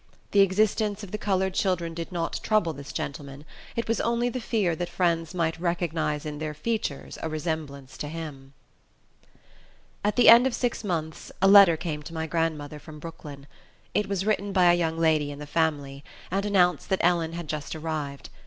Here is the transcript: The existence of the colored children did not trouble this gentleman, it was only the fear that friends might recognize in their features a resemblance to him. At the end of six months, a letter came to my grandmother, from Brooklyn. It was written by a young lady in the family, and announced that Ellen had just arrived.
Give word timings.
The 0.31 0.39
existence 0.39 1.03
of 1.03 1.11
the 1.11 1.19
colored 1.19 1.53
children 1.53 1.93
did 1.93 2.11
not 2.11 2.39
trouble 2.41 2.73
this 2.73 2.91
gentleman, 2.91 3.45
it 3.75 3.87
was 3.87 4.01
only 4.01 4.29
the 4.29 4.39
fear 4.41 4.75
that 4.77 4.89
friends 4.89 5.35
might 5.35 5.59
recognize 5.59 6.25
in 6.25 6.39
their 6.39 6.55
features 6.55 7.19
a 7.21 7.29
resemblance 7.29 7.99
to 7.99 8.07
him. 8.07 8.53
At 10.03 10.15
the 10.15 10.27
end 10.27 10.47
of 10.47 10.55
six 10.55 10.83
months, 10.83 11.31
a 11.39 11.47
letter 11.47 11.77
came 11.77 12.01
to 12.01 12.15
my 12.15 12.25
grandmother, 12.25 12.79
from 12.79 12.97
Brooklyn. 12.97 13.45
It 13.93 14.07
was 14.07 14.25
written 14.25 14.51
by 14.51 14.71
a 14.71 14.75
young 14.75 14.97
lady 14.97 15.29
in 15.29 15.37
the 15.37 15.45
family, 15.45 16.03
and 16.31 16.47
announced 16.47 16.89
that 16.89 17.03
Ellen 17.03 17.33
had 17.33 17.47
just 17.47 17.75
arrived. 17.75 18.31